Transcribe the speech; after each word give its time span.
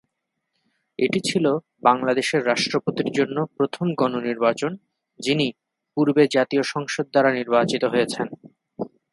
এটি 0.99 1.19
ছিল 1.19 1.45
বাংলাদেশের 1.83 2.41
রাষ্ট্রপতির 2.45 3.09
জন্য 3.17 3.37
প্রথম 3.57 3.87
গণ 3.95 4.13
নির্বাচন 4.27 4.71
যিনি 5.19 5.47
পূর্বে 5.97 6.23
জাতীয় 6.35 6.63
সংসদ 6.73 7.05
দ্বারা 7.09 7.29
নির্বাচিত 7.31 7.83
হয়েছেন। 7.83 8.27